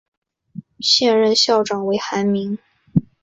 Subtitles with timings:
[0.79, 2.57] 现任校长为韩民。